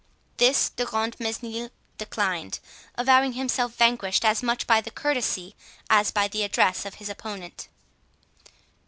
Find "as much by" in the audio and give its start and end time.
4.25-4.81